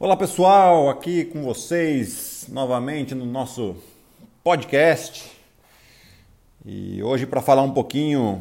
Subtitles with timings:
[0.00, 3.74] Olá pessoal, aqui com vocês novamente no nosso
[4.44, 5.28] podcast.
[6.64, 8.40] E hoje para falar um pouquinho,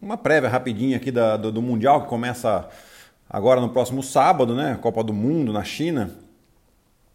[0.00, 2.68] uma prévia rapidinha aqui da, do, do, Mundial que começa
[3.30, 4.76] agora no próximo sábado, né?
[4.82, 6.10] Copa do Mundo na China.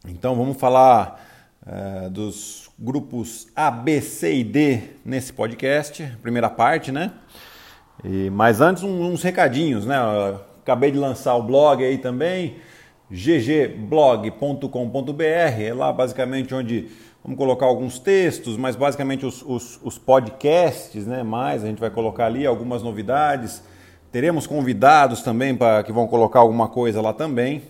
[0.08, 1.22] Então vamos falar
[1.66, 7.12] é, dos grupos A, B, C e D nesse podcast, primeira parte, né?
[8.02, 9.98] E, mas antes uns recadinhos, né?
[10.62, 12.56] Acabei de lançar o blog aí também
[13.10, 16.89] ggblog.com.br, é lá basicamente onde
[17.24, 21.24] vamos colocar alguns textos, mas basicamente os, os, os, podcasts, né?
[21.24, 23.64] Mais a gente vai colocar ali algumas novidades.
[24.11, 27.64] Teremos convidados também para que vão colocar alguma coisa lá também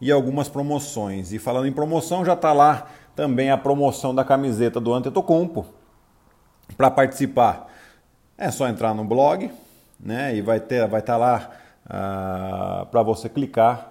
[0.00, 1.32] e algumas promoções.
[1.32, 5.66] E falando em promoção, já está lá também a promoção da camiseta do Antetokounmpo.
[6.76, 7.68] Para participar,
[8.36, 9.50] é só entrar no blog,
[9.98, 10.34] né?
[10.34, 11.50] E vai ter, vai estar tá lá
[11.88, 13.87] ah, para você clicar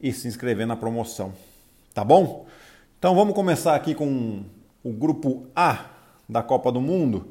[0.00, 1.32] e se inscrever na promoção.
[1.94, 2.46] Tá bom?
[2.98, 4.44] Então vamos começar aqui com
[4.82, 5.86] o grupo A
[6.28, 7.28] da Copa do Mundo,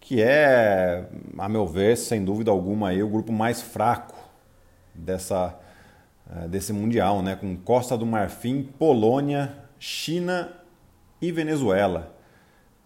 [0.00, 4.14] que é, a meu ver, sem dúvida alguma, aí, o grupo mais fraco
[4.94, 5.58] dessa,
[6.30, 7.36] eh, desse Mundial, né?
[7.36, 10.52] com Costa do Marfim, Polônia, China
[11.20, 12.14] e Venezuela.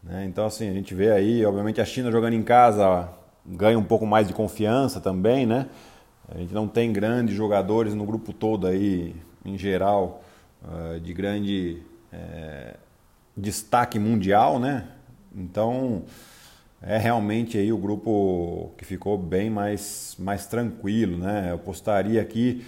[0.03, 0.25] Né?
[0.25, 3.09] Então, assim, a gente vê aí, obviamente, a China jogando em casa
[3.45, 5.67] ganha um pouco mais de confiança também, né?
[6.33, 10.23] A gente não tem grandes jogadores no grupo todo aí, em geral,
[10.63, 12.77] uh, de grande é,
[13.37, 14.87] destaque mundial, né?
[15.35, 16.05] Então
[16.81, 21.49] é realmente aí o grupo que ficou bem mais, mais tranquilo, né?
[21.51, 22.65] Eu postaria aqui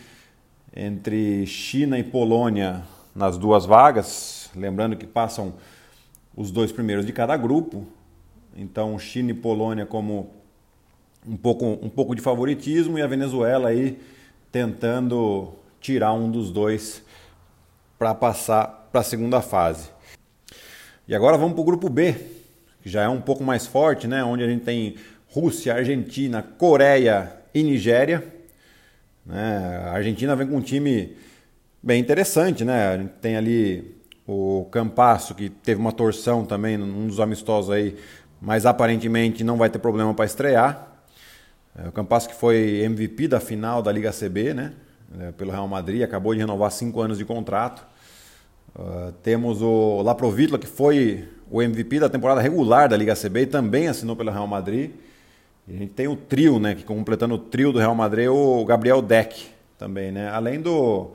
[0.74, 2.82] entre China e Polônia
[3.14, 5.54] nas duas vagas, lembrando que passam
[6.34, 7.86] os dois primeiros de cada grupo.
[8.56, 10.41] Então China e Polônia como
[11.26, 13.98] um pouco, um pouco de favoritismo e a Venezuela aí
[14.50, 17.02] tentando tirar um dos dois
[17.98, 19.90] para passar para a segunda fase.
[21.06, 22.14] E agora vamos para o grupo B,
[22.82, 24.22] que já é um pouco mais forte, né?
[24.22, 24.96] onde a gente tem
[25.28, 28.26] Rússia, Argentina, Coreia e Nigéria.
[29.24, 29.82] Né?
[29.86, 31.16] A Argentina vem com um time
[31.82, 32.88] bem interessante, né?
[32.88, 33.96] A gente tem ali
[34.26, 37.96] o Campasso, que teve uma torção também num dos amistosos aí,
[38.40, 40.91] mas aparentemente não vai ter problema para estrear.
[41.76, 44.72] É, o Campas que foi MVP da final da Liga CB, né?
[45.20, 47.86] É, pelo Real Madrid, acabou de renovar cinco anos de contrato.
[48.74, 53.46] Uh, temos o Laprovitla, que foi o MVP da temporada regular da Liga CB e
[53.46, 54.92] também assinou pelo Real Madrid.
[55.68, 56.74] E a gente tem o trio, né?
[56.74, 60.30] Que completando o trio do Real Madrid, o Gabriel Deck também, né?
[60.30, 61.10] Além do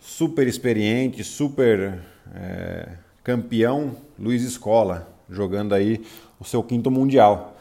[0.00, 1.98] super experiente, super
[2.34, 2.90] é,
[3.24, 6.04] campeão Luiz Escola, jogando aí
[6.38, 7.55] o seu quinto mundial.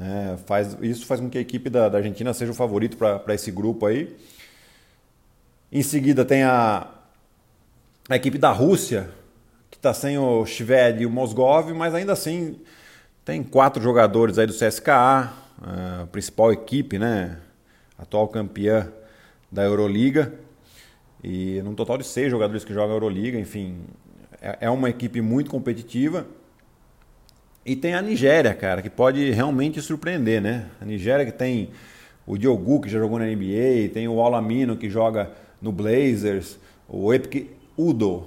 [0.00, 0.38] Né?
[0.46, 3.50] Faz, isso faz com que a equipe da, da Argentina seja o favorito para esse
[3.50, 4.16] grupo aí.
[5.70, 6.88] Em seguida tem a,
[8.08, 9.10] a equipe da Rússia,
[9.70, 12.58] que está sem o Shved e o Mosgov, mas ainda assim
[13.26, 17.36] tem quatro jogadores aí do CSKA, a principal equipe, né?
[17.98, 18.90] atual campeã
[19.52, 20.32] da Euroliga.
[21.22, 23.80] E num total de seis jogadores que jogam a Euroliga, enfim,
[24.40, 26.26] é, é uma equipe muito competitiva.
[27.64, 30.66] E tem a Nigéria, cara, que pode realmente surpreender, né?
[30.80, 31.70] A Nigéria que tem
[32.26, 37.12] o Diogo, que já jogou na NBA, tem o Alamino, que joga no Blazers, o
[37.12, 38.26] Epic Udo,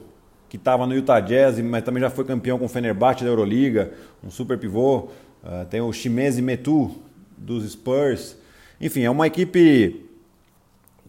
[0.50, 3.92] que estava no Utah Jazz, mas também já foi campeão com o Fenerbahçe da Euroliga,
[4.24, 5.10] um super pivô.
[5.44, 6.92] Uh, tem o Shimezi Metu,
[7.38, 8.38] dos Spurs.
[8.80, 10.06] Enfim, é uma equipe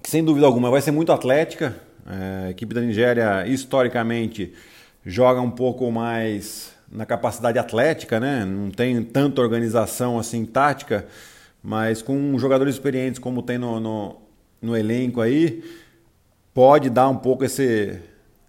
[0.03, 1.77] que, sem dúvida alguma, vai ser muito atlética.
[2.07, 4.53] É, a equipe da Nigéria, historicamente,
[5.05, 8.45] joga um pouco mais na capacidade atlética, né?
[8.45, 11.07] Não tem tanta organização assim tática,
[11.63, 14.17] mas com jogadores experientes como tem no, no,
[14.61, 15.65] no elenco aí,
[16.53, 17.99] pode dar um pouco esse,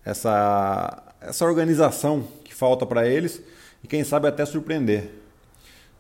[0.03, 3.41] essa, essa organização que falta para eles
[3.84, 5.09] e quem sabe até surpreender.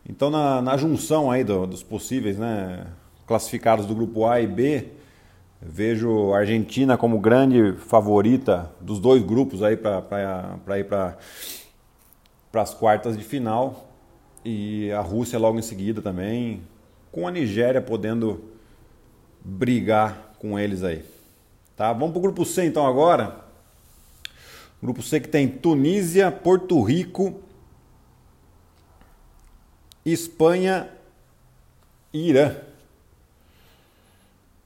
[0.07, 2.85] Então na, na junção aí do, dos possíveis, né,
[3.25, 4.85] classificados do grupo A e B,
[5.61, 11.17] vejo a Argentina como grande favorita dos dois grupos aí para ir para
[12.55, 13.85] para as quartas de final
[14.45, 16.61] e a Rússia logo em seguida também,
[17.11, 18.45] com a Nigéria podendo
[19.43, 21.03] brigar com eles aí.
[21.75, 21.91] Tá?
[21.91, 23.43] Vamos para o grupo C então agora.
[24.81, 27.41] Grupo C que tem Tunísia, Porto Rico,
[30.05, 30.89] Espanha
[32.13, 32.55] e Irã.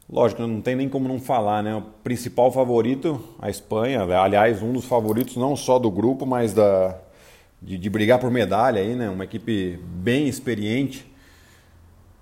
[0.07, 1.75] Lógico, não tem nem como não falar, né?
[1.75, 6.95] O principal favorito, a Espanha, aliás, um dos favoritos não só do grupo, mas da,
[7.61, 9.09] de, de brigar por medalha aí, né?
[9.09, 11.09] Uma equipe bem experiente,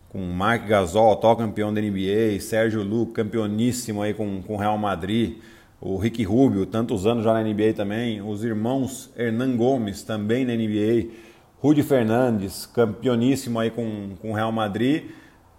[0.09, 5.37] com Mark Gasol, atual campeão da NBA, Sérgio Lu, campeoníssimo aí com o Real Madrid,
[5.79, 10.53] o Ricky Rubio, tantos anos já na NBA também, os irmãos Hernan Gomes, também na
[10.53, 11.13] NBA,
[11.59, 15.05] Rudy Fernandes, campeoníssimo aí com, com o Real Madrid,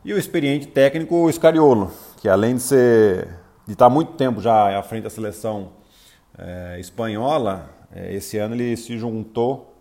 [0.05, 3.29] e o experiente técnico Scariolo, que além de ser
[3.67, 5.73] de estar muito tempo já à frente da seleção
[6.39, 9.75] é, espanhola, esse ano ele se juntou,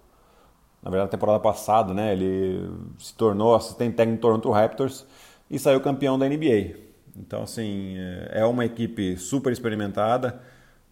[0.81, 2.13] na verdade, na temporada passada, né?
[2.13, 2.69] Ele
[2.99, 5.05] se tornou assistente técnico do Toronto Raptors
[5.49, 6.75] e saiu campeão da NBA.
[7.17, 7.95] Então, assim,
[8.29, 10.39] é uma equipe super experimentada,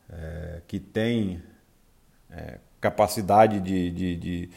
[0.10, 1.42] é, que tem
[2.32, 4.50] é, capacidade de, de, de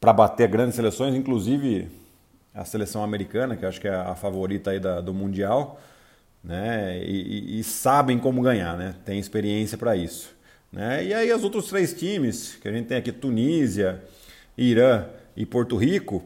[0.00, 1.88] para bater grandes seleções, inclusive
[2.54, 5.80] a seleção americana, que acho que é a favorita aí da, do Mundial,
[6.42, 6.98] né?
[7.02, 8.94] E, e, e sabem como ganhar, né?
[9.04, 10.35] Tem experiência para isso.
[10.72, 11.06] Né?
[11.06, 14.02] E aí os outros três times, que a gente tem aqui Tunísia,
[14.56, 16.22] Irã e Porto Rico,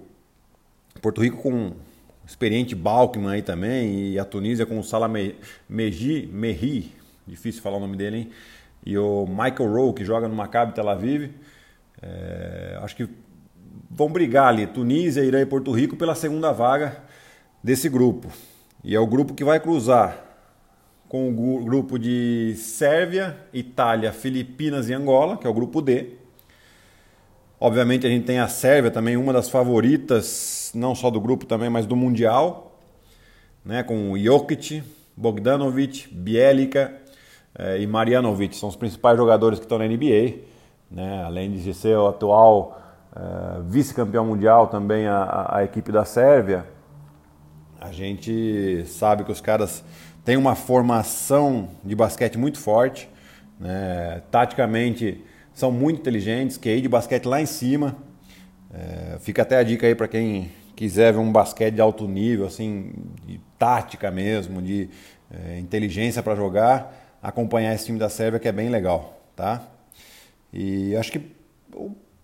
[1.01, 1.73] Porto Rico com
[2.27, 5.11] experiente Balkman aí também, e a Tunísia com o Salah
[5.69, 6.93] Meji,
[7.27, 8.31] difícil falar o nome dele, hein?
[8.85, 11.31] E o Michael Rowe, que joga no Maccabi Tel Aviv.
[12.01, 13.09] É, acho que
[13.91, 17.03] vão brigar ali, Tunísia, Irã e Porto Rico, pela segunda vaga
[17.63, 18.33] desse grupo.
[18.83, 20.30] E é o grupo que vai cruzar
[21.11, 26.11] com o grupo de Sérvia, Itália, Filipinas e Angola, que é o grupo D.
[27.59, 31.69] Obviamente a gente tem a Sérvia também, uma das favoritas, não só do grupo também,
[31.69, 32.79] mas do Mundial,
[33.65, 34.85] né, com Jokic,
[35.17, 36.95] Bogdanovic, Bielica
[37.59, 40.45] eh, e Marjanovic, são os principais jogadores que estão na NBA,
[40.89, 42.81] né, além de ser o atual
[43.17, 46.65] eh, vice-campeão mundial também a, a equipe da Sérvia,
[47.81, 49.83] a gente sabe que os caras
[50.31, 53.09] tem uma formação de basquete muito forte,
[53.59, 54.23] né?
[54.31, 57.97] taticamente são muito inteligentes, QI de basquete lá em cima.
[58.73, 62.47] É, fica até a dica aí para quem quiser ver um basquete de alto nível,
[62.47, 62.93] assim,
[63.27, 64.89] de tática mesmo, de
[65.33, 69.65] é, inteligência para jogar, acompanhar esse time da Sérvia que é bem legal, tá?
[70.53, 71.23] E acho que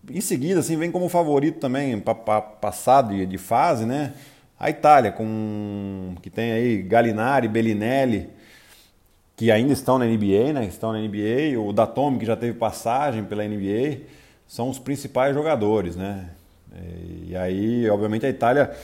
[0.09, 4.15] em seguida assim vem como favorito também para passar de, de fase, né?
[4.59, 8.31] A Itália, com que tem aí Galinari, Bellinelli,
[9.37, 10.65] que ainda estão na NBA, né?
[10.65, 14.07] Estão na NBA, o Datome, que já teve passagem pela NBA,
[14.49, 16.31] são os principais jogadores, né?
[17.27, 18.75] E aí, obviamente, a Itália,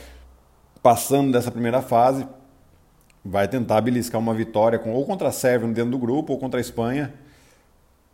[0.81, 2.27] passando dessa primeira fase,
[3.25, 6.59] vai tentar beliscar uma vitória com, ou contra a Sérvia dentro do grupo ou contra
[6.59, 7.13] a Espanha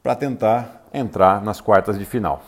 [0.01, 2.41] para tentar entrar nas quartas de final.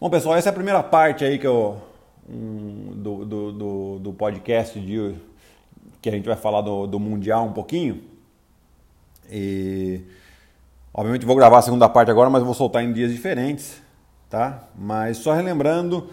[0.00, 1.80] Bom, pessoal, essa é a primeira parte aí que eu
[2.28, 5.14] um, do, do, do, do, podcast de,
[6.00, 8.02] que a gente vai falar do, do Mundial um pouquinho.
[9.30, 10.02] E
[10.94, 13.82] obviamente vou gravar a segunda parte agora, mas vou soltar em dias diferentes,
[14.30, 14.68] tá?
[14.76, 16.08] Mas só relembrando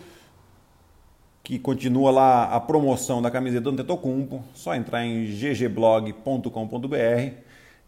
[1.44, 6.48] que continua lá a promoção da camiseta do Antetokounmpo, só entrar em ggblog.com.br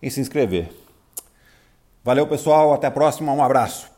[0.01, 0.69] e se inscrever.
[2.03, 3.94] Valeu, pessoal, até a próxima, um abraço.